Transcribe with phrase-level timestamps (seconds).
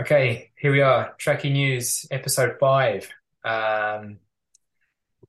[0.00, 3.06] Okay, here we are, Trackie News, episode five.
[3.44, 4.18] Um,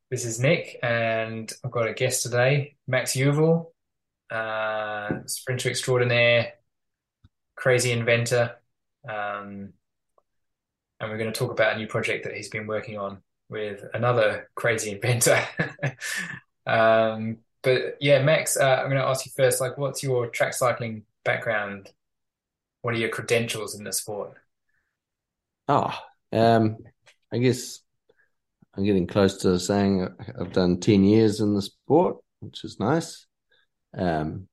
[0.10, 3.65] this is Nick, and I've got a guest today, Max Uivel,
[4.29, 6.54] uh, sprinter extraordinaire,
[7.58, 8.56] crazy inventor,
[9.04, 9.74] um,
[11.01, 13.83] and we're going to talk about a new project that he's been working on with
[13.94, 15.38] another crazy inventor.
[16.66, 20.53] um, but yeah, Max, uh, I'm going to ask you first, like, what's your track
[20.53, 21.91] cycling background?
[22.84, 24.41] What are your credentials in the sport?
[25.74, 25.94] Oh,
[26.34, 26.80] um,
[27.32, 27.80] I guess
[28.76, 30.06] I'm getting close to saying
[30.38, 33.26] I've done 10 years in the sport, which is nice.
[33.98, 34.50] Um,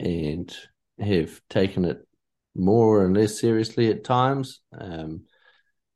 [0.00, 0.52] and
[0.98, 2.04] have taken it
[2.56, 4.60] more and less seriously at times.
[4.76, 5.26] Um,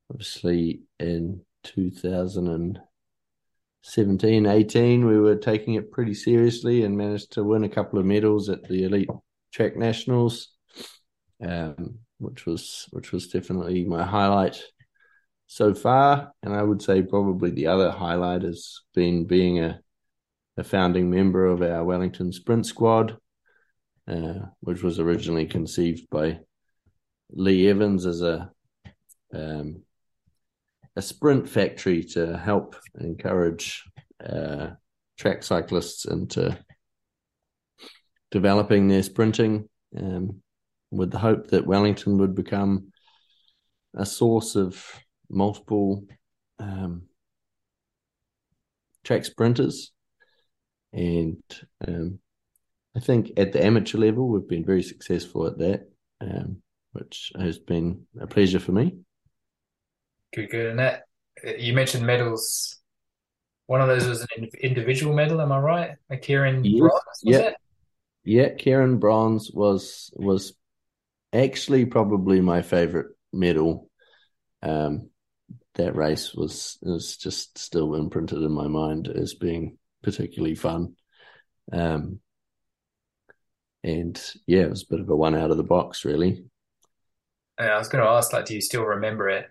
[0.09, 7.68] obviously, in 2017 18, we were taking it pretty seriously and managed to win a
[7.68, 9.10] couple of medals at the Elite
[9.52, 10.52] Track Nationals.
[11.45, 14.63] Um, which was which was definitely my highlight
[15.46, 16.32] so far.
[16.43, 19.80] And I would say probably the other highlight has been being a
[20.57, 23.16] a founding member of our Wellington Sprint Squad,
[24.07, 26.40] uh, which was originally conceived by
[27.30, 28.51] Lee Evans as a
[29.32, 29.82] um,
[30.96, 33.84] a sprint factory to help encourage
[34.24, 34.71] uh,
[35.16, 36.59] track cyclists into
[38.30, 39.68] developing their sprinting.
[39.96, 40.43] Um,
[40.91, 42.93] with the hope that Wellington would become
[43.95, 44.85] a source of
[45.29, 46.05] multiple
[46.59, 47.02] um,
[49.05, 49.93] track sprinters.
[50.93, 51.43] And
[51.87, 52.18] um,
[52.96, 55.88] I think at the amateur level, we've been very successful at that,
[56.21, 58.96] um, which has been a pleasure for me.
[60.35, 60.66] Good, good.
[60.66, 61.02] And that
[61.59, 62.77] you mentioned medals.
[63.66, 65.91] One of those was an individual medal, am I right?
[66.11, 66.81] A Keirin yes.
[66.81, 67.38] Bronze, yeah.
[67.38, 67.55] It?
[68.25, 70.55] Yeah, Keirin Bronze was was
[71.32, 73.91] actually probably my favorite medal.
[74.62, 75.10] Um,
[75.75, 80.97] that race was was just still imprinted in my mind as being particularly fun.
[81.72, 82.21] Um,
[83.82, 86.44] and yeah, it was a bit of a one out of the box, really.
[87.59, 89.47] I was going to ask, like, do you still remember it?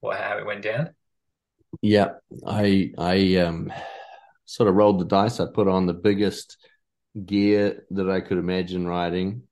[0.00, 0.90] What how it went down?
[1.82, 2.12] Yeah,
[2.46, 3.72] I I um
[4.46, 5.40] sort of rolled the dice.
[5.40, 6.56] I put on the biggest
[7.24, 9.42] gear that I could imagine riding,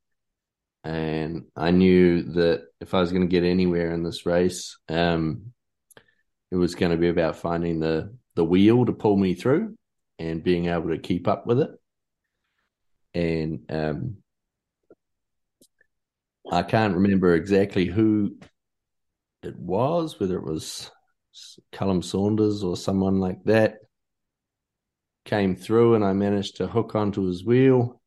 [0.84, 5.52] and I knew that if I was going to get anywhere in this race, um,
[6.50, 9.76] it was going to be about finding the the wheel to pull me through
[10.18, 11.70] and being able to keep up with it.
[13.12, 14.18] And um,
[16.50, 18.36] I can't remember exactly who
[19.42, 20.90] it was, whether it was
[21.72, 23.78] Callum Saunders or someone like that,
[25.24, 28.00] came through, and I managed to hook onto his wheel.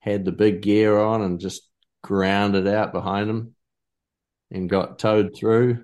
[0.00, 1.62] Had the big gear on and just
[2.04, 3.54] grounded out behind him
[4.50, 5.82] and got towed through.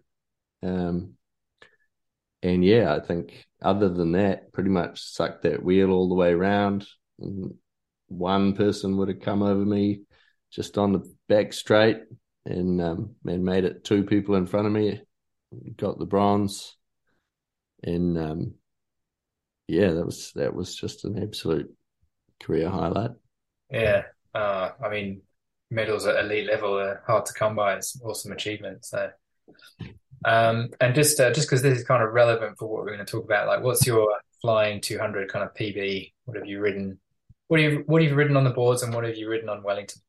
[0.62, 1.14] Um,
[2.42, 6.30] and yeah, I think other than that, pretty much sucked that wheel all the way
[6.30, 6.86] around.
[8.08, 10.02] one person would have come over me
[10.50, 12.02] just on the back straight
[12.44, 15.00] and um, and made it two people in front of me.
[15.78, 16.76] Got the bronze,
[17.82, 18.54] and um,
[19.68, 21.74] yeah, that was that was just an absolute
[22.40, 23.12] career highlight.
[23.70, 24.02] Yeah,
[24.34, 25.22] uh, I mean,
[25.70, 27.74] medals at elite level are hard to come by.
[27.74, 28.84] It's an awesome achievement.
[28.84, 29.10] So,
[30.24, 33.04] um, and just uh, just because this is kind of relevant for what we're going
[33.04, 34.08] to talk about, like, what's your
[34.42, 36.12] flying 200 kind of PB?
[36.24, 36.98] What have you ridden?
[37.48, 39.48] What have you what have you ridden on the boards, and what have you ridden
[39.48, 40.00] on Wellington?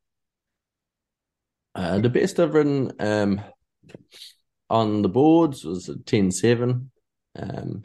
[1.74, 3.40] Uh, the best I've ridden um,
[4.68, 6.88] on the boards was a 10-7.
[7.34, 7.82] Um,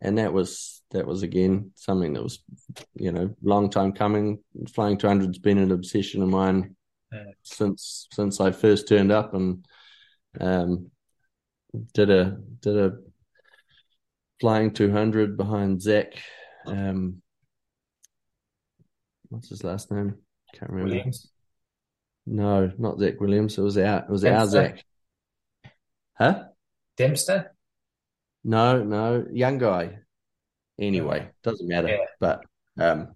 [0.00, 2.42] and that was that was again something that was
[2.94, 4.38] you know long time coming.
[4.72, 6.76] Flying 200's been an obsession of mine
[7.42, 9.64] since since I first turned up and
[10.40, 10.90] um,
[11.94, 12.92] did a did a
[14.40, 16.14] flying 200 behind Zach.
[16.66, 17.22] Um,
[19.28, 20.16] what's his last name?
[20.54, 20.94] Can't remember.
[20.94, 21.30] Williams.
[22.26, 23.58] No, not Zach Williams.
[23.58, 24.38] It was our it was Dempster.
[24.40, 24.84] our Zach.
[26.14, 26.44] Huh?
[26.96, 27.54] Dempster.
[28.44, 29.98] No, no, young guy.
[30.78, 31.88] Anyway, doesn't matter.
[31.88, 32.04] Yeah.
[32.18, 32.44] But
[32.78, 33.14] um,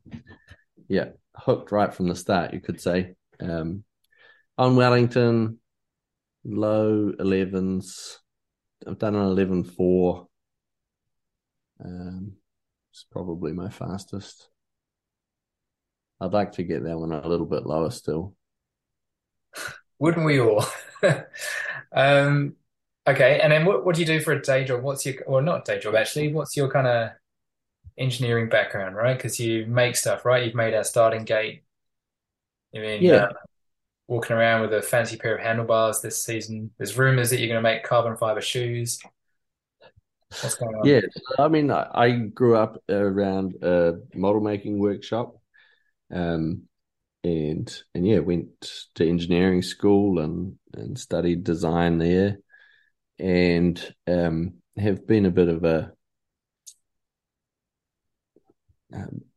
[0.88, 3.14] yeah, hooked right from the start, you could say.
[3.40, 3.84] Um,
[4.56, 5.58] on Wellington,
[6.44, 8.19] low 11s.
[8.86, 10.26] I've done an 11 4.
[11.84, 12.32] Um,
[12.92, 14.48] it's probably my fastest.
[16.20, 18.36] I'd like to get that one a little bit lower still.
[19.98, 20.64] Wouldn't we all?
[21.92, 22.54] um,
[23.06, 24.82] okay, and then what, what do you do for a day job?
[24.82, 27.10] What's your, well, not day job actually, what's your kind of
[27.98, 29.16] engineering background, right?
[29.16, 30.44] Because you make stuff, right?
[30.44, 31.63] You've made our starting gate.
[32.75, 33.15] I mean, yeah.
[33.15, 33.32] Uh,
[34.06, 36.71] walking around with a fancy pair of handlebars this season.
[36.79, 39.00] There's rumors that you're going to make carbon fiber shoes.
[40.43, 40.87] What's going on?
[40.87, 41.00] Yeah,
[41.38, 45.37] I mean, I, I grew up around a model making workshop,
[46.12, 46.62] um,
[47.23, 48.49] and and yeah, went
[48.97, 52.38] to engineering school and and studied design there,
[53.19, 55.93] and um, have been a bit of a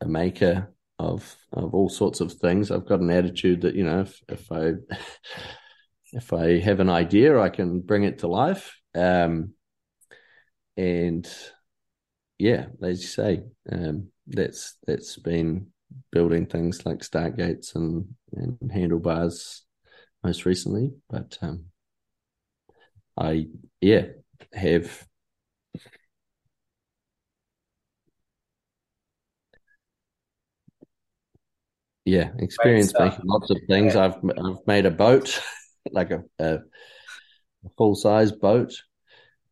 [0.01, 2.71] a maker of of all sorts of things.
[2.71, 4.73] I've got an attitude that you know, if if I
[6.13, 8.79] if I have an idea, I can bring it to life.
[8.95, 9.53] Um,
[10.75, 11.27] and
[12.37, 15.67] yeah, as you say, um, that's that's been
[16.11, 19.63] building things like Stargates and, and handlebars
[20.23, 20.91] most recently.
[21.09, 21.65] But um,
[23.17, 23.47] I
[23.81, 24.05] yeah
[24.53, 25.05] have
[32.07, 33.93] yeah experience making lots of things.
[33.93, 34.05] Yeah.
[34.05, 35.41] I've I've made a boat
[35.91, 36.59] like a, a
[37.77, 38.73] full size boat.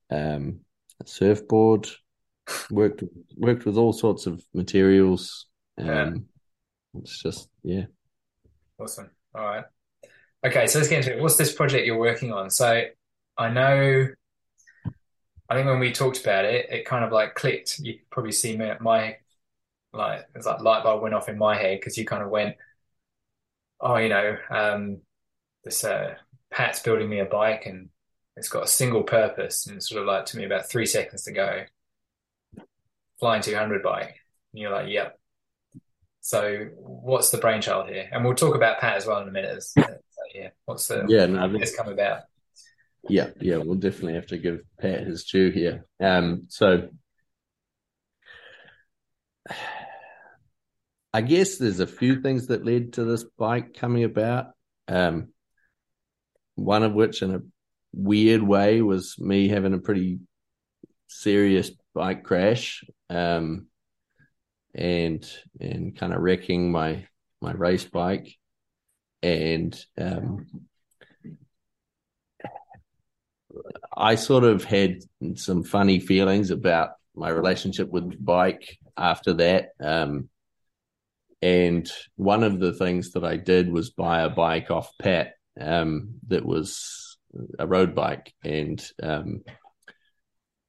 [0.10, 0.62] Um,
[1.04, 1.90] surfboard.
[2.70, 3.04] Worked
[3.36, 5.48] worked with all sorts of materials.
[5.78, 7.02] Um, yeah.
[7.02, 7.86] It's just yeah.
[8.80, 9.10] Awesome.
[9.34, 9.66] All right.
[10.46, 11.22] Okay, so let's get into it.
[11.22, 12.50] What's this project you're working on?
[12.50, 12.84] So
[13.38, 14.08] I know.
[15.50, 17.80] I think when we talked about it, it kind of like clicked.
[17.80, 19.18] You probably see my, my
[19.96, 22.56] like it's like light bulb went off in my head because you kind of went,
[23.80, 24.98] oh, you know, um,
[25.64, 26.16] this uh,
[26.52, 27.90] Pat's building me a bike and
[28.38, 31.24] it's got a single purpose, and it's sort of like to me about three seconds
[31.24, 31.64] to go.
[33.20, 34.20] Flying 200 bike,
[34.54, 35.18] and you're like, yep.
[36.20, 38.10] So, what's the brainchild here?
[38.12, 39.64] And we'll talk about Pat as well in a minute.
[39.64, 39.84] So,
[40.34, 41.28] yeah, what's the yeah?
[41.28, 42.24] No, this come about?
[43.08, 45.86] Yeah, yeah, we'll definitely have to give Pat his due here.
[46.02, 46.90] Um, so
[51.16, 54.48] I guess there's a few things that led to this bike coming about.
[54.90, 55.30] Um,
[56.56, 57.40] one of which, in a
[57.94, 60.20] weird way was me having a pretty
[61.08, 63.68] serious bike crash um,
[64.74, 65.26] and
[65.58, 67.08] and kind of wrecking my
[67.42, 68.36] my race bike
[69.24, 70.48] and um,
[73.96, 75.00] I sort of had
[75.36, 80.28] some funny feelings about my relationship with bike after that um,
[81.46, 86.16] and one of the things that I did was buy a bike off Pat um,
[86.26, 87.20] that was
[87.60, 89.44] a road bike, and um,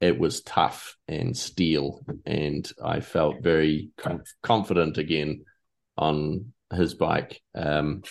[0.02, 3.88] it was tough and steel, and I felt very
[4.42, 5.46] confident again
[5.96, 8.02] on his bike, um,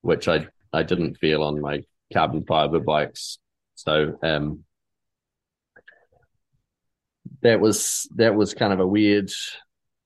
[0.00, 3.38] which I I didn't feel on my carbon fiber bikes.
[3.74, 4.64] So um,
[7.42, 9.30] that was that was kind of a weird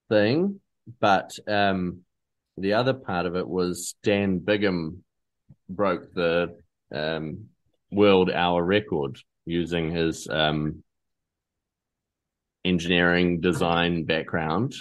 [0.09, 0.61] thing,
[1.01, 2.01] but um,
[2.57, 5.03] the other part of it was Dan Bigham
[5.69, 6.57] broke the
[6.93, 7.47] um,
[7.91, 10.83] world hour record using his um,
[12.65, 14.75] engineering design background.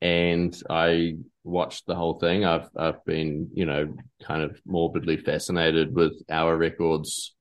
[0.00, 2.44] And I watched the whole thing.
[2.44, 7.34] I've I've been, you know, kind of morbidly fascinated with hour records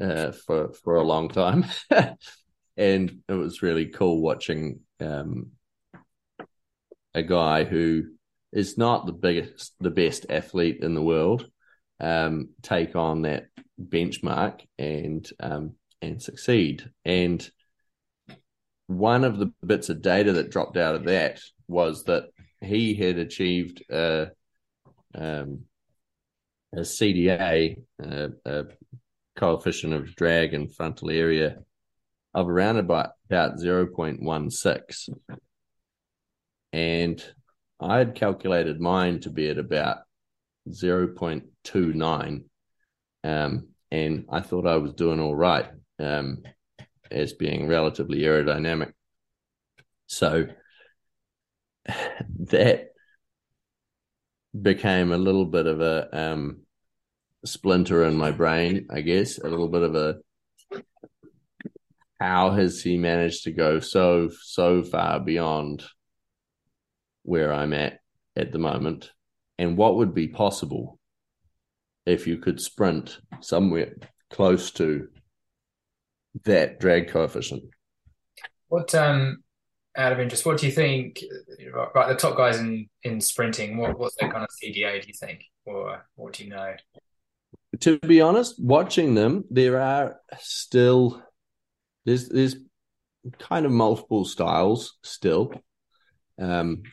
[0.00, 1.66] uh, for for a long time,
[2.76, 5.50] and it was really cool watching um,
[7.14, 8.04] a guy who
[8.52, 11.46] is not the biggest, the best athlete in the world,
[12.00, 13.46] um, take on that
[13.80, 16.90] benchmark and um, and succeed.
[17.04, 17.48] And
[18.86, 22.24] one of the bits of data that dropped out of that was that
[22.60, 24.30] he had achieved a,
[25.14, 25.60] um,
[26.74, 28.64] a CdA, a, a,
[29.36, 31.58] coefficient of drag and frontal area
[32.34, 35.08] of around about, about 0.16.
[36.72, 37.22] And
[37.80, 39.98] I had calculated mine to be at about
[40.68, 42.44] 0.29.
[43.24, 46.42] Um, and I thought I was doing all right um,
[47.10, 48.92] as being relatively aerodynamic.
[50.06, 50.46] So
[52.50, 52.88] that
[54.60, 56.62] became a little bit of a um,
[57.44, 60.16] splinter in my brain, I guess, a little bit of a
[62.20, 65.82] how has he managed to go so so far beyond
[67.22, 68.00] where I'm at
[68.36, 69.10] at the moment?
[69.60, 70.98] and what would be possible
[72.06, 73.94] if you could sprint somewhere
[74.30, 75.08] close to
[76.44, 77.64] that drag coefficient.
[78.68, 79.42] What um
[79.96, 81.22] out of interest, what do you think
[81.94, 85.14] right the top guys in in sprinting, what what's their kind of CdA do you
[85.14, 85.44] think?
[85.66, 86.74] Or what do you know?
[87.80, 91.22] To be honest, watching them, there are still
[92.06, 92.56] there's there's
[93.38, 95.52] kind of multiple styles still.
[96.40, 96.84] Um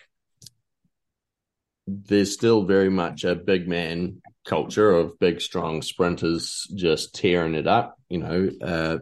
[1.88, 7.68] there's still very much a big man culture of big, strong sprinters just tearing it
[7.68, 8.98] up, you know, uh,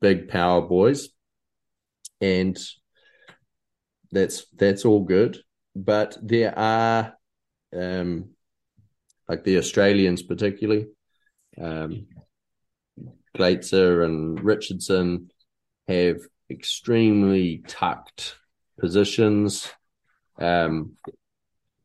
[0.00, 1.08] big power boys.
[2.20, 2.58] And
[4.10, 5.38] that's that's all good.
[5.74, 7.14] But there are
[7.74, 8.30] um
[9.28, 10.86] like the Australians particularly,
[11.60, 12.06] um
[13.36, 15.30] Glaetzer and Richardson
[15.88, 16.18] have
[16.50, 18.36] extremely tucked
[18.78, 19.70] positions.
[20.38, 20.96] Um,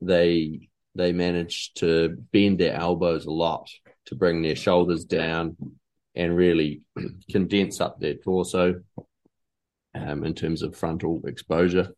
[0.01, 3.69] they they manage to bend their elbows a lot
[4.07, 5.55] to bring their shoulders down
[6.15, 6.81] and really
[7.31, 8.81] condense up their torso
[9.93, 11.91] um, in terms of frontal exposure.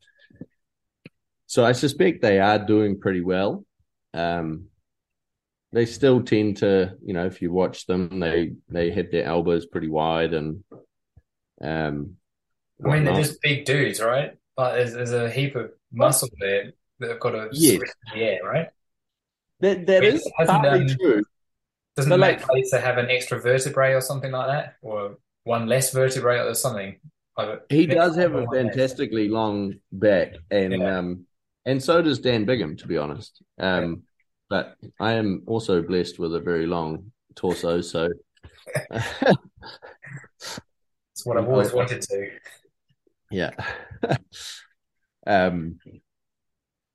[1.48, 3.66] So I suspect they are doing pretty well.
[4.14, 4.66] Um,
[5.72, 9.66] they still tend to, you know, if you watch them, they they have their elbows
[9.66, 10.64] pretty wide and.
[11.62, 12.16] Um,
[12.84, 14.32] I mean, they're just big dudes, right?
[14.56, 17.82] But there's, there's a heap of muscle there that have got to yes.
[18.14, 18.68] the air, right?
[19.62, 21.24] That that is partly um, true.
[21.96, 22.42] Doesn't but like,
[22.72, 26.98] have an extra vertebrae or something like that, or one less vertebrae or something?
[27.70, 30.98] He does have a fantastically long back, and yeah.
[30.98, 31.26] um,
[31.66, 33.42] and so does Dan Bigham, to be honest.
[33.58, 34.04] Um,
[34.50, 38.10] but I am also blessed with a very long torso, so
[38.92, 40.60] it's
[41.24, 42.30] what I've always wanted to.
[43.32, 43.52] Yeah.
[45.28, 45.80] um,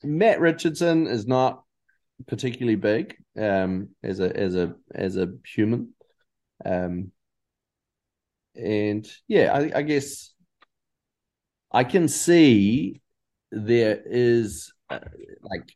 [0.04, 1.62] Matt Richardson is not
[2.26, 5.94] particularly big um, as a as a as a human,
[6.64, 7.10] um,
[8.54, 10.32] and yeah, I, I guess
[11.72, 13.00] I can see
[13.50, 15.00] there is uh,
[15.42, 15.72] like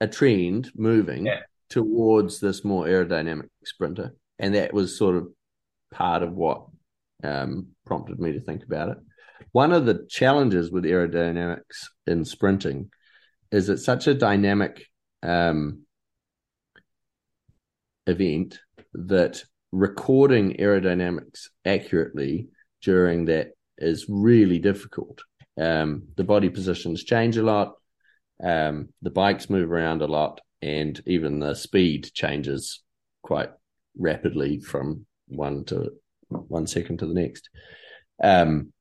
[0.00, 1.40] a trend moving yeah.
[1.68, 5.28] towards this more aerodynamic sprinter, and that was sort of
[5.90, 6.66] part of what
[7.22, 8.98] um, prompted me to think about it.
[9.50, 12.90] One of the challenges with aerodynamics in sprinting
[13.50, 14.86] is it's such a dynamic
[15.22, 15.82] um,
[18.06, 18.58] event
[18.94, 22.48] that recording aerodynamics accurately
[22.82, 25.20] during that is really difficult.
[25.60, 27.74] Um, the body positions change a lot.
[28.42, 32.82] Um, the bikes move around a lot, and even the speed changes
[33.22, 33.50] quite
[33.98, 35.92] rapidly from one to
[36.28, 37.48] one second to the next.
[38.22, 38.72] Um,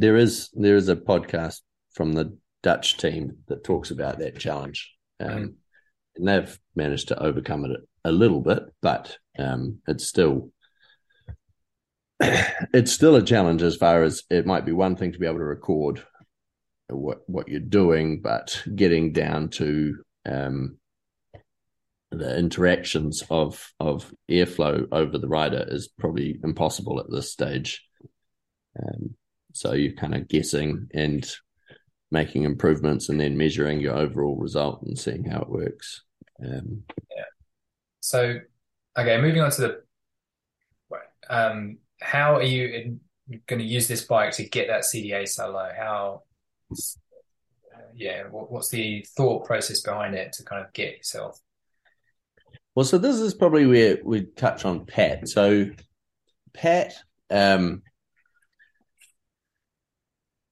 [0.00, 1.60] there is there is a podcast
[1.92, 5.54] from the Dutch team that talks about that challenge, um, mm.
[6.16, 10.50] and they've managed to overcome it a little bit, but um, it's still
[12.20, 15.38] it's still a challenge as far as it might be one thing to be able
[15.38, 16.02] to record
[16.88, 20.78] what what you're doing, but getting down to um,
[22.10, 27.84] the interactions of of airflow over the rider is probably impossible at this stage.
[28.80, 29.16] Um,
[29.58, 31.30] so you're kind of guessing and
[32.10, 36.02] making improvements, and then measuring your overall result and seeing how it works.
[36.42, 36.84] Um,
[37.14, 37.24] yeah.
[38.00, 38.38] So,
[38.96, 39.82] okay, moving on to the
[41.30, 42.98] um, how are you
[43.46, 45.68] going to use this bike to get that CdA solo?
[45.76, 46.22] How
[47.94, 51.38] yeah, what, what's the thought process behind it to kind of get yourself?
[52.74, 55.28] Well, so this is probably where we touch on Pat.
[55.28, 55.66] So
[56.54, 56.94] Pat
[57.28, 57.82] um,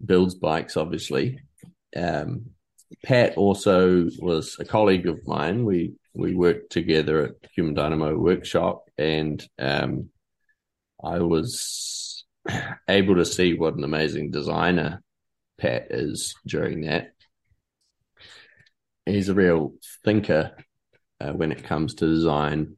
[0.04, 1.40] builds bikes, obviously.
[1.94, 2.50] Um,
[3.04, 5.64] Pat also was a colleague of mine.
[5.64, 10.08] We we worked together at Human Dynamo Workshop, and um,
[11.02, 12.24] I was
[12.88, 15.02] able to see what an amazing designer
[15.58, 17.12] Pat is during that.
[19.04, 19.74] He's a real
[20.04, 20.56] thinker
[21.20, 22.76] uh, when it comes to design,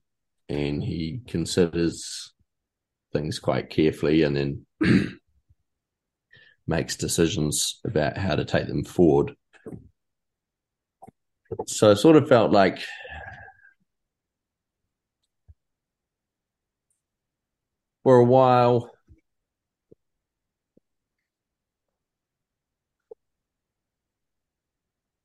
[0.48, 2.32] and he considers
[3.12, 4.66] things quite carefully and then
[6.68, 9.34] makes decisions about how to take them forward.
[11.66, 12.78] So I sort of felt like
[18.04, 18.90] for a while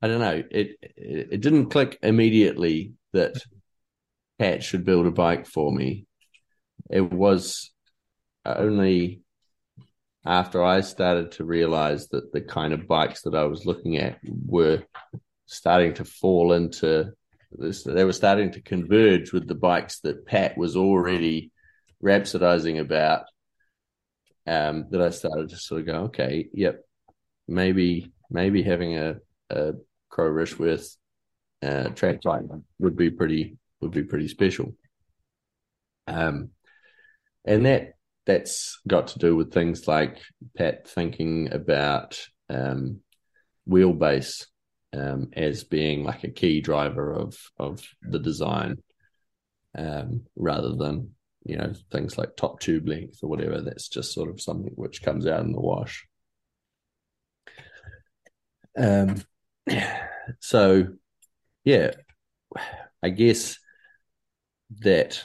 [0.03, 0.43] I don't know.
[0.51, 3.35] It, it, it didn't click immediately that
[4.38, 6.07] Pat should build a bike for me.
[6.89, 7.71] It was
[8.45, 9.23] only
[10.25, 14.20] after I started to realize that the kind of bikes that I was looking at
[14.24, 14.84] were
[15.46, 17.12] starting to fall into
[17.51, 17.84] this.
[17.84, 21.51] They were starting to converge with the bikes that Pat was already
[22.03, 23.25] rhapsodizing about.
[24.46, 26.82] Um, that I started to sort of go, okay, yep,
[27.48, 29.15] maybe maybe having a,
[29.50, 29.74] a
[30.10, 30.98] Crowe Rishworth
[31.62, 32.44] uh, track type
[32.80, 34.75] would be pretty would be pretty special.
[36.08, 36.50] Um,
[37.46, 37.92] and that
[38.25, 40.22] that's got to do with things like
[40.58, 43.01] Pat thinking about um,
[43.70, 44.46] wheelbase
[44.94, 48.77] um, as being like a key driver of of the design,
[49.77, 51.12] um, rather than
[51.44, 53.62] you know things like top tube length or whatever.
[53.62, 56.06] That's just sort of something which comes out in the wash.
[58.77, 59.22] Um,
[60.39, 60.88] so
[61.63, 61.92] yeah,
[63.01, 63.58] I guess
[64.80, 65.24] that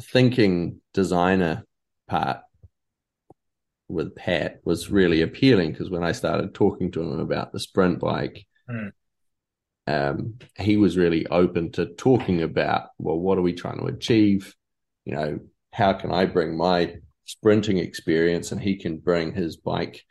[0.00, 1.64] thinking designer
[2.08, 2.40] part
[3.88, 8.00] with Pat was really appealing because when I started talking to him about the sprint
[8.00, 8.90] bike, mm.
[9.86, 14.54] um, he was really open to talking about, well, what are we trying to achieve?
[15.04, 15.38] You know,
[15.72, 20.04] how can I bring my sprinting experience and he can bring his bike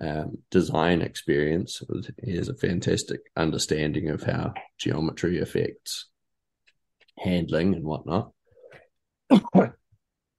[0.00, 1.82] um, design experience.
[2.22, 6.06] He has a fantastic understanding of how geometry affects
[7.18, 8.32] handling and whatnot.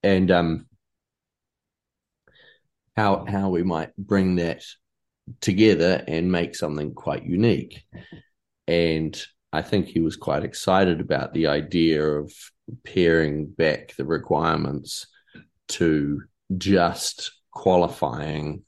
[0.03, 0.67] and um,
[2.95, 4.63] how how we might bring that
[5.39, 7.83] together and make something quite unique.
[8.67, 9.19] And
[9.53, 12.31] I think he was quite excited about the idea of
[12.83, 15.07] paring back the requirements
[15.69, 16.21] to
[16.57, 18.63] just qualifying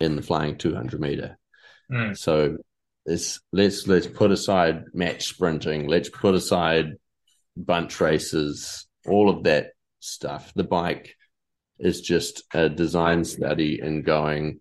[0.00, 1.38] in the flying 200 meter.
[1.90, 2.16] Mm.
[2.16, 2.58] So
[3.06, 5.88] let's let's let's put aside match sprinting.
[5.88, 6.94] Let's put aside
[7.56, 8.86] bunch races.
[9.06, 10.52] All of that stuff.
[10.54, 11.16] The bike
[11.78, 14.60] is just a design study and going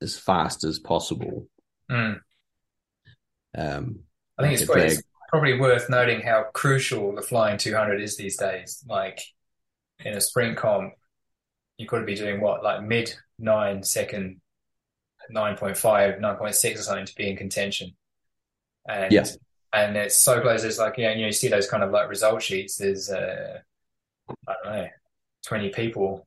[0.00, 1.46] as fast as possible.
[1.90, 2.20] Mm.
[3.56, 4.00] Um,
[4.38, 8.36] I think it's probably, it's probably worth noting how crucial the flying 200 is these
[8.36, 8.84] days.
[8.88, 9.20] Like
[10.00, 10.94] in a sprint comp,
[11.76, 14.40] you've got to be doing what, like mid nine second
[15.30, 17.94] 9.5, 9.6 or something to be in contention.
[18.88, 19.24] And yeah.
[19.72, 20.64] And it's so close.
[20.64, 22.76] It's like, yeah, you know, you see those kind of like result sheets.
[22.76, 23.60] There's, uh,
[24.46, 24.88] I don't know,
[25.46, 26.26] 20 people,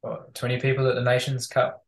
[0.00, 1.84] what, 20 people at the Nations Cup,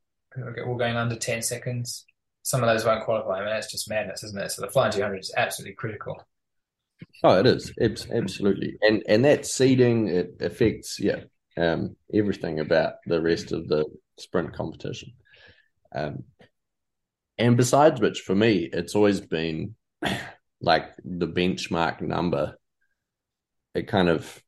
[0.67, 2.05] all going under 10 seconds.
[2.43, 3.39] Some of those won't qualify.
[3.39, 4.51] I mean, that's just madness, isn't it?
[4.51, 6.23] So the flying 200 is absolutely critical.
[7.23, 7.73] Oh, it is.
[7.77, 8.77] It's absolutely.
[8.81, 11.21] And and that seeding it affects yeah,
[11.57, 13.85] um, everything about the rest of the
[14.19, 15.13] sprint competition.
[15.95, 16.25] Um,
[17.39, 19.77] and besides which, for me, it's always been
[20.61, 22.57] like the benchmark number.
[23.75, 24.43] It kind of,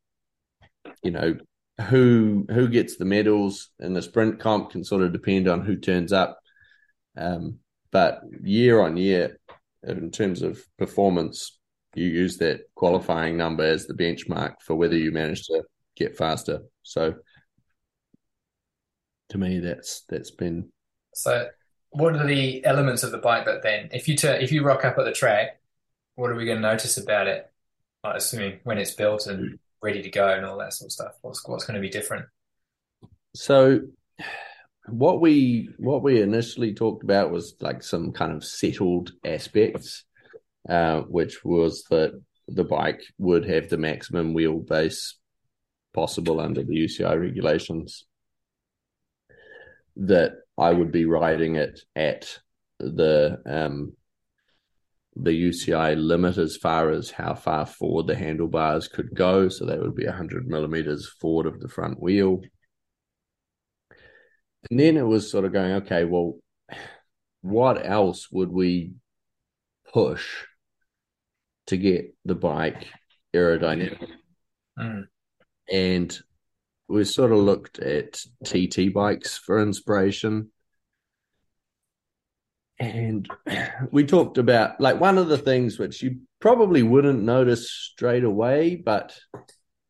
[1.03, 1.37] you know,
[1.89, 5.77] who who gets the medals in the sprint comp can sort of depend on who
[5.77, 6.39] turns up.
[7.17, 7.59] Um,
[7.91, 9.39] but year on year,
[9.83, 11.59] in terms of performance,
[11.95, 15.63] you use that qualifying number as the benchmark for whether you manage to
[15.97, 16.63] get faster.
[16.83, 17.15] So,
[19.31, 20.71] to me, that's that's been
[21.15, 21.49] so
[21.91, 24.85] what are the elements of the bike that then, if you turn, if you rock
[24.85, 25.60] up at the track,
[26.17, 27.51] what are we going to notice about it?
[28.05, 31.13] Like assuming when it's built and ready to go and all that sort of stuff.
[31.23, 32.27] What's what's going to be different?
[33.35, 33.81] So,
[34.87, 40.05] what we what we initially talked about was like some kind of settled aspects,
[40.69, 45.15] uh, which was that the bike would have the maximum wheelbase
[45.95, 48.05] possible under the UCI regulations.
[49.97, 52.39] That I would be riding it at
[52.79, 53.93] the um,
[55.17, 59.49] the UCI limit as far as how far forward the handlebars could go.
[59.49, 62.41] So that would be 100 millimeters forward of the front wheel.
[64.71, 66.39] And then it was sort of going, okay, well,
[67.41, 68.93] what else would we
[69.93, 70.45] push
[71.67, 72.87] to get the bike
[73.35, 74.07] aerodynamic?
[74.79, 75.05] Mm.
[75.73, 76.19] And
[76.89, 80.51] we sort of looked at TT bikes for inspiration.
[82.81, 83.29] And
[83.93, 88.75] we talked about like one of the things which you probably wouldn't notice straight away,
[88.75, 89.17] but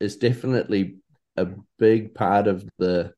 [0.01, 0.97] is definitely
[1.37, 1.47] a
[1.79, 3.15] big part of the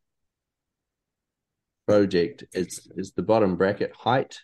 [1.89, 4.39] project is is the bottom bracket height.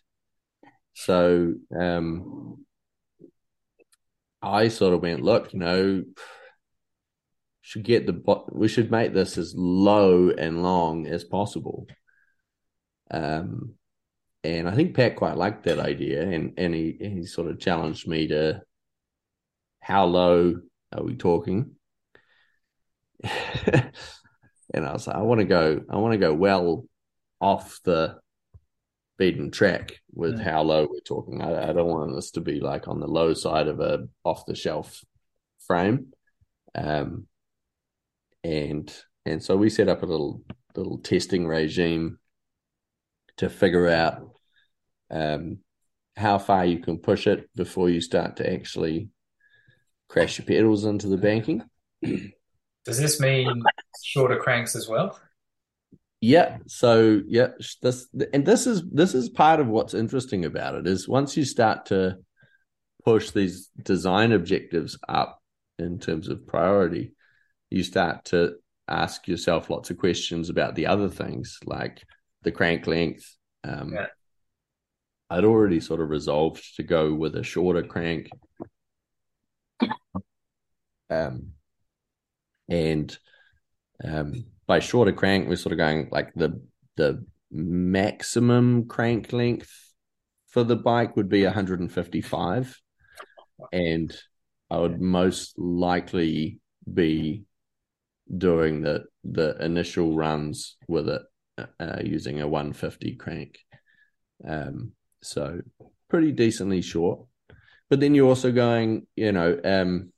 [0.95, 2.65] So um
[4.41, 6.05] I sort of went, look, you know,
[7.61, 8.55] should get the bot.
[8.55, 11.87] we should make this as low and long as possible.
[13.11, 13.75] Um,
[14.45, 18.07] and I think Pat quite liked that idea, and and he he sort of challenged
[18.07, 18.63] me to
[19.81, 20.61] how low
[20.93, 21.73] are we talking?
[23.25, 23.93] and
[24.75, 26.85] I was like, I want to go, I want to go well
[27.41, 28.19] off the
[29.17, 31.43] beaten track with how low we're talking.
[31.43, 34.47] I, I don't want this to be like on the low side of a off
[34.47, 35.05] the shelf
[35.67, 36.13] frame.
[36.75, 37.27] Um,
[38.45, 38.93] and
[39.27, 40.43] and so we set up a little
[40.77, 42.19] little testing regime
[43.39, 44.23] to figure out
[45.11, 45.59] um,
[46.17, 49.09] how far you can push it before you start to actually
[50.09, 51.63] crash your pedals into the banking.
[52.03, 53.63] Does this mean
[54.03, 55.19] shorter cranks as well?
[56.21, 56.59] Yeah.
[56.67, 57.49] So yeah,
[57.83, 61.45] this and this is this is part of what's interesting about it is once you
[61.45, 62.17] start to
[63.05, 65.41] push these design objectives up
[65.79, 67.13] in terms of priority,
[67.71, 68.57] you start to
[68.89, 72.03] ask yourself lots of questions about the other things like
[72.49, 73.37] the crank length.
[73.63, 74.07] Um, yeah.
[75.29, 78.31] I'd already sort of resolved to go with a shorter crank.
[81.11, 81.53] Um,
[82.69, 83.17] and
[84.03, 86.61] um, by shorter crank, we're sort of going like the
[86.97, 89.73] the maximum crank length
[90.49, 92.81] for the bike would be 155,
[93.73, 94.17] and
[94.71, 97.45] I would most likely be
[98.35, 101.23] doing the the initial runs with it
[101.81, 103.59] uh, using a 150 crank.
[104.47, 104.93] Um,
[105.23, 105.61] so
[106.09, 107.21] pretty decently short.
[107.91, 110.13] But then you're also going, you know, um,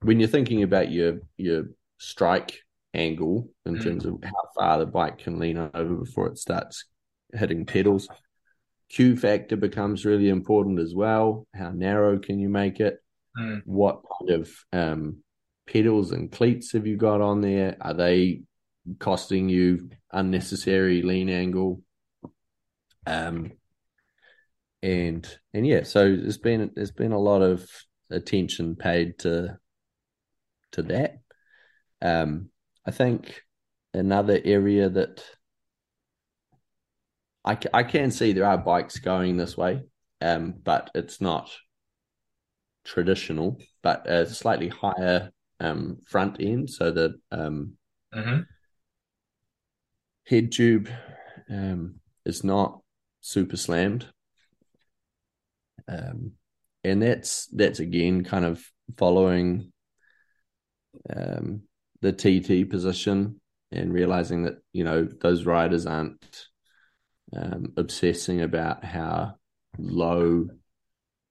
[0.00, 1.64] when you're thinking about your your
[1.98, 2.58] strike
[2.94, 3.82] angle in mm.
[3.82, 6.84] terms of how far the bike can lean over before it starts
[7.32, 8.08] hitting pedals.
[8.90, 11.46] Q factor becomes really important as well.
[11.54, 12.98] How narrow can you make it?
[13.38, 13.62] Mm.
[13.64, 15.18] What kind of um,
[15.66, 17.76] pedals and cleats have you got on there?
[17.80, 18.42] Are they
[18.98, 21.82] costing you unnecessary lean angle?
[23.06, 23.52] Um,
[24.82, 27.68] and and yeah, so there's been there's been a lot of
[28.10, 29.58] attention paid to
[30.72, 31.18] to that.
[32.00, 32.48] Um,
[32.84, 33.42] I think
[33.94, 35.24] another area that
[37.44, 39.82] I, I can see there are bikes going this way,
[40.20, 41.50] um, but it's not
[42.84, 46.70] traditional, but a slightly higher um, front end.
[46.70, 47.74] So the um,
[48.14, 48.40] mm-hmm.
[50.26, 50.88] Head tube
[51.50, 52.80] um, is not
[53.20, 54.06] super slammed.
[55.88, 56.32] Um,
[56.84, 58.62] and that's that's again kind of
[58.96, 59.72] following
[61.14, 61.62] um,
[62.00, 66.46] the TT position and realizing that you know those riders aren't
[67.36, 69.36] um, obsessing about how
[69.78, 70.48] low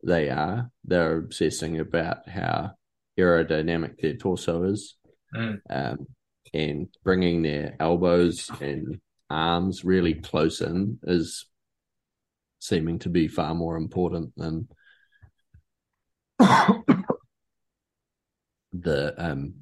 [0.03, 0.71] they are.
[0.85, 2.71] They're obsessing about how
[3.19, 4.95] aerodynamic their torso is,
[5.35, 5.59] mm.
[5.69, 6.07] um,
[6.53, 11.45] and bringing their elbows and arms really close in is
[12.59, 14.67] seeming to be far more important than
[18.73, 19.53] the um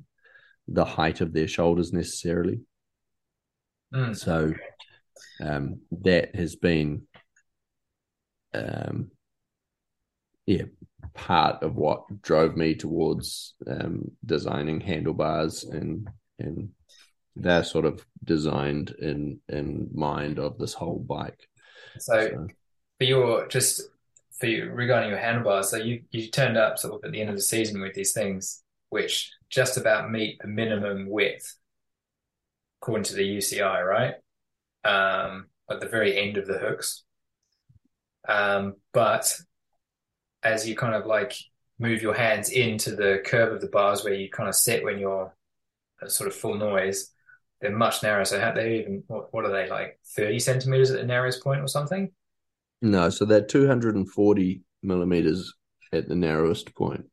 [0.67, 2.61] the height of their shoulders necessarily.
[3.93, 4.15] Mm.
[4.15, 4.53] So
[5.41, 7.03] um, that has been,
[8.53, 9.09] um,
[10.45, 10.63] yeah,
[11.13, 16.07] part of what drove me towards um, designing handlebars and
[16.39, 16.69] and
[17.35, 21.47] they're sort of designed in in mind of this whole bike.
[21.99, 22.47] So, so.
[22.97, 23.81] for your just
[24.39, 27.29] for you regarding your handlebars, so you you turned up sort of at the end
[27.29, 31.55] of the season with these things which just about meet the minimum width
[32.81, 34.15] according to the UCI, right?
[34.83, 37.03] Um, at the very end of the hooks.
[38.27, 39.33] Um, but
[40.43, 41.35] as you kind of like
[41.77, 44.99] move your hands into the curve of the bars where you kind of sit when
[44.99, 45.33] you're
[46.07, 47.11] sort of full noise,
[47.61, 48.25] they're much narrower.
[48.25, 51.61] So how they even what, what are they like thirty centimeters at the narrowest point
[51.61, 52.11] or something?
[52.81, 55.53] No, so they're two hundred and forty millimeters
[55.91, 57.05] at the narrowest point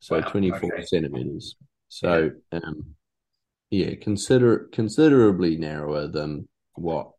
[0.00, 0.84] so wow, 24 okay.
[0.84, 1.56] centimeters.
[1.88, 2.58] So, yeah.
[2.58, 2.94] Um,
[3.70, 7.12] yeah, consider considerably narrower than what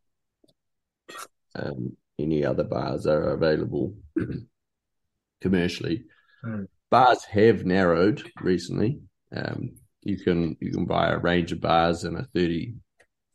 [1.54, 3.94] um, any other bars are available
[5.40, 6.04] commercially.
[6.44, 6.66] Mm.
[6.90, 9.00] Bars have narrowed recently.
[9.34, 12.74] Um, you can you can buy a range of bars in a 30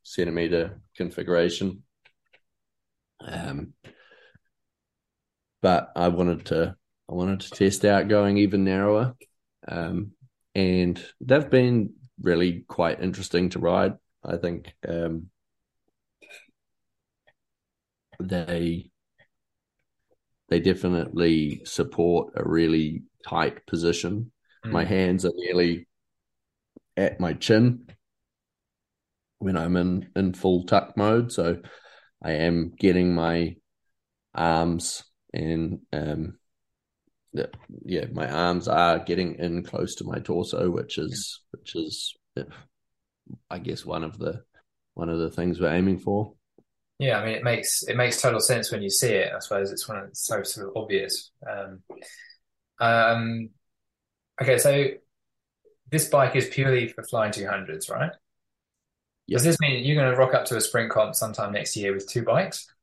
[0.03, 1.83] centimeter configuration.
[3.19, 3.73] Um,
[5.61, 6.75] but I wanted to
[7.09, 9.15] I wanted to test out going even narrower.
[9.67, 10.11] Um,
[10.55, 13.93] and they've been really quite interesting to ride.
[14.23, 15.29] I think um,
[18.19, 18.91] they
[20.49, 24.31] they definitely support a really tight position.
[24.65, 24.71] Mm.
[24.71, 25.87] My hands are nearly
[26.97, 27.87] at my chin
[29.39, 31.57] when I'm in in full tuck mode, so
[32.21, 33.55] I am getting my
[34.33, 36.37] arms and um,
[37.85, 42.15] yeah, my arms are getting in close to my torso, which is which is,
[43.49, 44.43] I guess, one of the
[44.93, 46.33] one of the things we're aiming for.
[46.99, 49.31] Yeah, I mean, it makes it makes total sense when you see it.
[49.35, 51.31] I suppose it's one of it's so sort of obvious.
[51.47, 51.83] Um,
[52.79, 53.49] um,
[54.41, 54.85] okay, so
[55.89, 58.11] this bike is purely for flying two hundreds, right?
[59.29, 61.93] Does this mean you're going to rock up to a sprint comp sometime next year
[61.93, 62.73] with two bikes?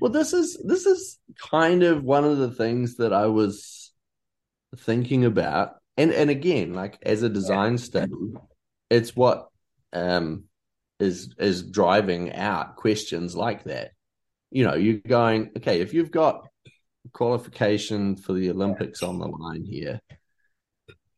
[0.00, 1.18] Well, this is this is
[1.50, 3.92] kind of one of the things that I was
[4.76, 7.78] thinking about, and and again, like as a design yeah.
[7.78, 8.34] study,
[8.90, 9.48] it's what
[9.92, 10.44] um
[11.00, 13.92] is is driving out questions like that.
[14.50, 16.48] You know, you're going, okay, if you've got
[17.12, 20.00] qualification for the Olympics on the line here,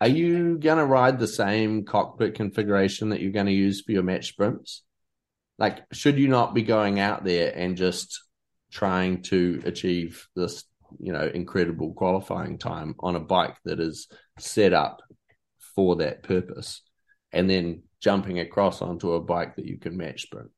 [0.01, 3.93] are you going to ride the same cockpit configuration that you're going to use for
[3.93, 4.83] your match sprints?
[5.59, 8.23] Like, should you not be going out there and just
[8.71, 10.65] trying to achieve this,
[10.99, 15.01] you know, incredible qualifying time on a bike that is set up
[15.75, 16.83] for that purpose,
[17.33, 20.51] and then jumping across onto a bike that you can match sprint?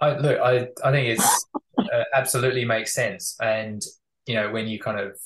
[0.00, 1.46] I look, I I think it's
[1.78, 3.82] uh, absolutely makes sense, and
[4.26, 5.16] you know, when you kind of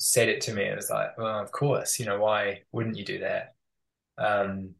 [0.00, 3.04] said it to me, it was like, well, of course, you know, why wouldn't you
[3.04, 3.54] do that?
[4.16, 4.70] Um,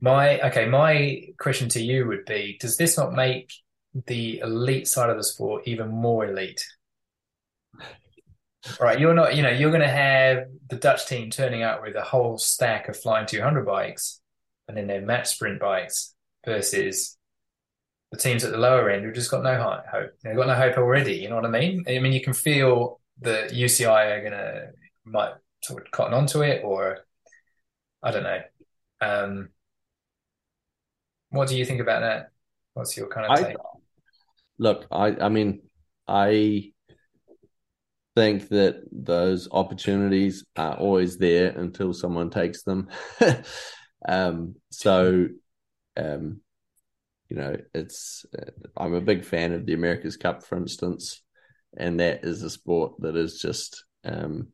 [0.00, 3.52] my okay, my question to you would be: Does this not make
[4.06, 6.64] the elite side of the sport even more elite?
[8.80, 11.96] Right, you're not, you know, you're going to have the Dutch team turning out with
[11.96, 14.20] a whole stack of flying 200 bikes,
[14.68, 17.16] and then their match sprint bikes versus
[18.12, 19.56] the teams at the lower end who've just got no
[19.90, 20.10] hope.
[20.22, 21.16] They've got no hope already.
[21.16, 21.84] You know what I mean?
[21.88, 24.70] I mean, you can feel the UCI are gonna
[25.04, 26.98] might sort of cotton onto it, or
[28.02, 28.40] I don't know.
[29.00, 29.48] Um,
[31.30, 32.30] what do you think about that?
[32.74, 33.56] What's your kind of take?
[33.56, 33.60] I,
[34.58, 35.62] look, I I mean,
[36.06, 36.72] I
[38.14, 42.88] think that those opportunities are always there until someone takes them.
[44.08, 45.28] um, so,
[45.96, 46.40] um,
[47.28, 48.26] you know, it's
[48.76, 51.22] I'm a big fan of the America's Cup, for instance
[51.76, 54.48] and that is a sport that is just um,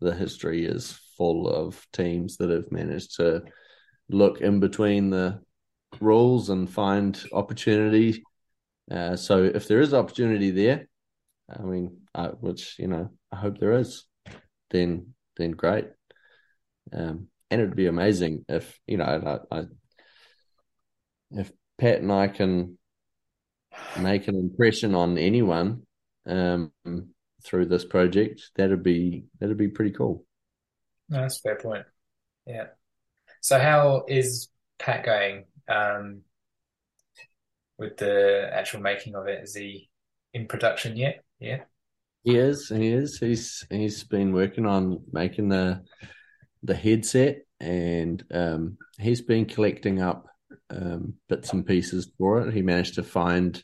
[0.00, 3.42] the history is full of teams that have managed to
[4.08, 5.40] look in between the
[6.00, 8.22] rules and find opportunity.
[8.90, 10.88] Uh, so if there is opportunity there,
[11.48, 14.04] I mean, uh, which you know, I hope there is,
[14.70, 15.86] then then great.
[16.92, 19.64] Um, and it'd be amazing if you know, I, I,
[21.30, 22.78] if Pat and I can
[23.98, 25.85] make an impression on anyone
[26.26, 26.72] um,
[27.44, 30.24] through this project, that'd be that'd be pretty cool.
[31.08, 31.86] No, that's a fair point.
[32.46, 32.66] Yeah.
[33.40, 36.22] So how is Pat going um,
[37.78, 39.42] with the actual making of it?
[39.42, 39.88] Is he
[40.34, 41.22] in production yet?
[41.38, 41.60] Yeah.
[42.24, 42.68] He is.
[42.68, 43.18] He is.
[43.18, 45.82] He's he's been working on making the
[46.64, 50.26] the headset, and um, he's been collecting up
[50.70, 52.52] um, bits and pieces for it.
[52.52, 53.62] He managed to find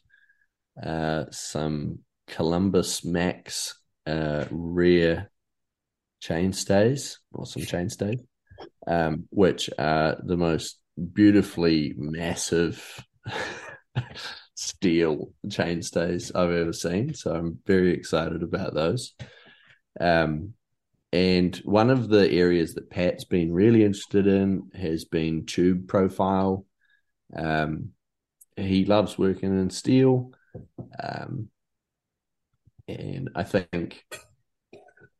[0.81, 5.31] uh, some Columbus Max uh, rear
[6.23, 8.21] chainstays or some chainstays,
[8.87, 10.79] um, which are the most
[11.13, 13.05] beautifully massive
[14.55, 17.15] steel chainstays I've ever seen.
[17.15, 19.15] So I'm very excited about those.
[20.01, 20.55] Um,
[21.13, 26.65] and one of the areas that Pat's been really interested in has been tube profile.
[27.37, 27.91] Um,
[28.57, 30.33] he loves working in steel.
[31.03, 31.49] Um,
[32.99, 34.05] and I think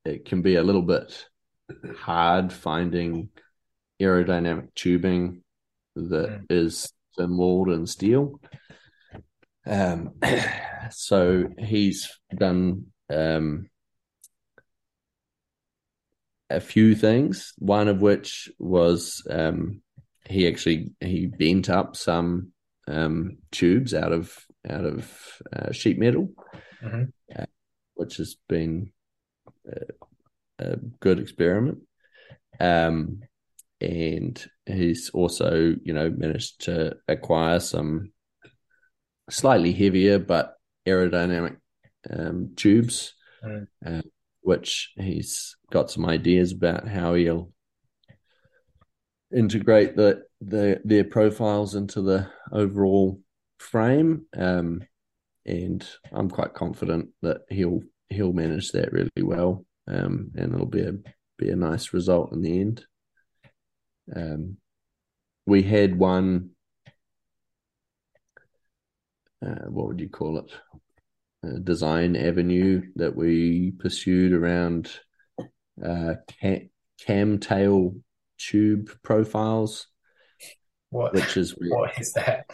[0.05, 1.27] it can be a little bit
[1.99, 3.31] hard finding
[4.01, 5.43] aerodynamic tubing
[5.95, 6.47] that mm.
[6.51, 8.41] is thin walled and steel.
[9.67, 10.15] Um,
[10.91, 13.69] so he's done um,
[16.51, 17.53] a few things.
[17.59, 19.83] One of which was um,
[20.29, 22.53] he actually he bent up some
[22.89, 24.37] um, tubes out of
[24.69, 25.11] out of
[25.55, 26.31] uh, sheet metal.
[26.83, 27.43] Mm-hmm.
[27.95, 28.93] Which has been
[29.67, 29.81] a,
[30.59, 31.79] a good experiment.
[32.61, 33.21] Um,
[33.81, 38.13] and he's also, you know, managed to acquire some
[39.29, 40.55] slightly heavier but
[40.87, 41.57] aerodynamic
[42.11, 43.67] um, tubes, mm.
[43.85, 44.03] uh,
[44.41, 47.51] which he's got some ideas about how he'll
[49.35, 53.21] integrate the, the their profiles into the overall
[53.59, 54.27] frame.
[54.37, 54.83] Um,
[55.45, 60.83] and I'm quite confident that he'll he'll manage that really well, um, and it'll be
[60.83, 60.93] a
[61.39, 62.87] be a nice result in the end.
[64.15, 64.57] Um,
[65.47, 66.51] we had one.
[69.45, 70.53] Uh, what would you call it?
[71.45, 74.93] A design avenue that we pursued around
[75.85, 76.71] uh, Kamm,
[77.05, 77.97] Kamm tail
[78.39, 79.89] tube profiles.
[80.91, 81.15] What?
[81.15, 82.47] Which is what is that?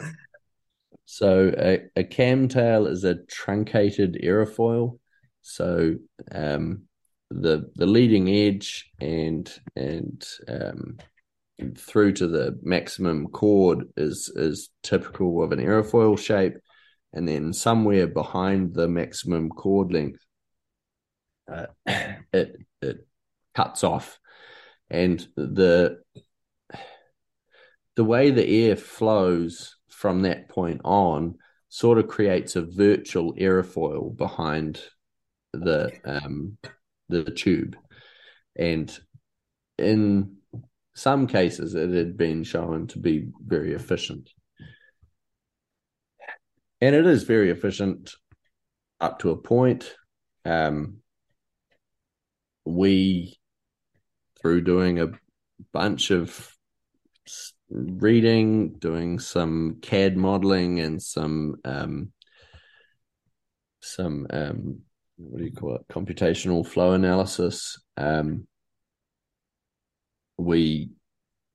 [1.11, 4.99] So a, a Kamm tail is a truncated aerofoil.
[5.41, 5.95] So
[6.31, 6.83] um,
[7.31, 10.99] the the leading edge and and um,
[11.79, 16.59] through to the maximum chord is is typical of an aerofoil shape,
[17.15, 20.21] and then somewhere behind the maximum chord length,
[21.51, 21.69] uh,
[22.35, 23.07] it it
[23.55, 24.19] cuts off,
[24.91, 26.03] and the
[27.97, 31.35] the way the air flows from that point on
[31.69, 34.81] sort of creates a virtual aerofoil behind
[35.53, 36.57] the um,
[37.09, 37.77] the tube,
[38.57, 38.97] and
[39.77, 40.37] in
[40.95, 44.31] some cases it had been shown to be very efficient,
[46.81, 48.15] and it is very efficient
[49.01, 49.97] up to a point.
[50.45, 50.99] Um,
[52.65, 53.37] we
[54.41, 55.11] through doing a
[55.73, 56.55] bunch of
[57.71, 62.13] reading, doing some CAD modeling, and some um,
[63.81, 64.81] some um,
[65.17, 65.89] what do you call it?
[65.89, 67.81] Computational flow analysis.
[67.97, 68.47] Um,
[70.37, 70.91] we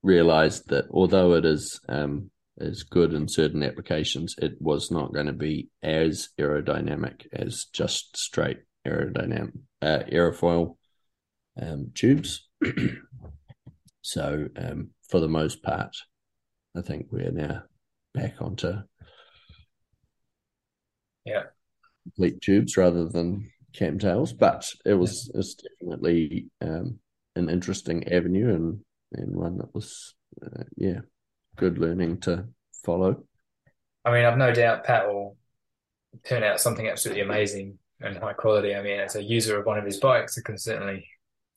[0.01, 5.27] realized that although it is um, is good in certain applications, it was not going
[5.27, 10.75] to be as aerodynamic as just straight aerodynamic uh, aerofoil
[11.61, 12.47] um, tubes.
[14.01, 15.95] so um, for the most part.
[16.75, 17.63] I think we're now
[18.13, 18.73] back onto
[21.25, 21.43] yeah
[22.03, 25.39] complete tubes rather than Kamm tails, but it was yeah.
[25.39, 26.99] it's definitely um,
[27.35, 28.79] an interesting avenue and
[29.13, 31.01] and one that was uh, yeah
[31.55, 32.45] good learning to
[32.83, 33.23] follow.
[34.05, 35.37] I mean, I've no doubt Pat will
[36.25, 38.75] turn out something absolutely amazing and high quality.
[38.75, 41.07] I mean, as a user of one of his bikes, I can certainly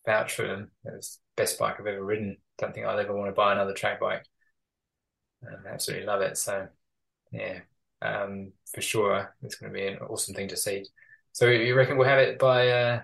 [0.07, 0.71] vouch for them.
[0.85, 3.53] It was the best bike I've ever ridden don't think I'll ever want to buy
[3.53, 4.25] another track bike.
[5.47, 6.37] Um, absolutely love it.
[6.39, 6.69] So,
[7.33, 7.61] yeah,
[8.03, 10.85] um, for sure, it's going to be an awesome thing to see.
[11.33, 13.01] So, you reckon we'll have it by uh,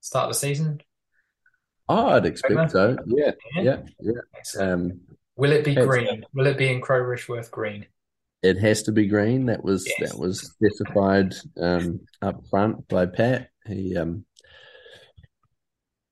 [0.00, 0.80] start of the season?
[1.88, 2.96] Oh, I'd expect so.
[3.06, 4.12] Yeah, yeah, yeah.
[4.54, 4.62] yeah.
[4.62, 5.00] Um,
[5.36, 6.24] Will it be green?
[6.34, 7.86] Will it be in Crowe Rishworth green?
[8.42, 9.46] It has to be green.
[9.46, 10.10] That was yes.
[10.10, 13.48] that was specified um, up front by Pat.
[13.66, 14.26] He, um,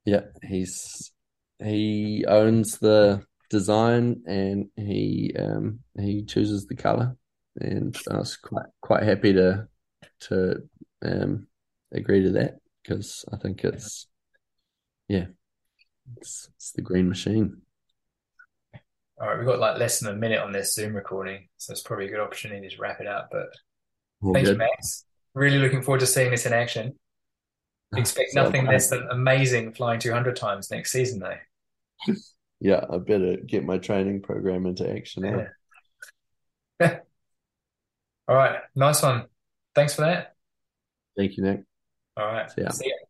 [0.06, 1.12] yeah, he's
[1.62, 7.16] he owns the design and he um, he chooses the color,
[7.60, 9.68] and I was quite quite happy to
[10.20, 10.68] to
[11.02, 11.46] um,
[11.92, 14.06] agree to that because I think it's
[15.08, 15.26] yeah,
[16.16, 17.62] it's, it's the green machine.
[19.20, 21.82] All right, we've got like less than a minute on this Zoom recording, so it's
[21.82, 23.30] probably a good opportunity to wrap it up.
[23.32, 23.48] But
[24.22, 24.52] All thank good.
[24.52, 25.04] you, Max.
[25.34, 26.94] Really looking forward to seeing this in action.
[27.96, 31.36] Expect so nothing less than amazing flying 200 times next season, though
[32.60, 35.50] yeah, I better get my training program into action
[36.80, 36.98] Yeah.
[38.28, 38.60] All right.
[38.74, 39.24] Nice one.
[39.74, 40.34] Thanks for that.
[41.16, 41.62] Thank you, Nick.
[42.16, 42.50] All right.
[42.50, 42.70] See ya.
[42.70, 43.07] See ya.